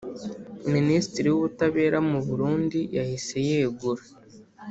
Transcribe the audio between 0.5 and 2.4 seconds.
Minisiti w’ubutabera mu